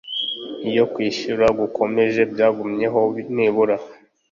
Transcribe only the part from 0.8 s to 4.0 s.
kwishyura gukomeje byagumyeho nibura